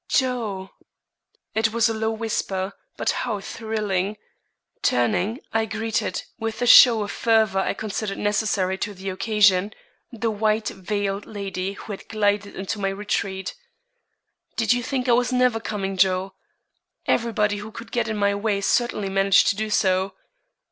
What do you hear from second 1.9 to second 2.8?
low whisper,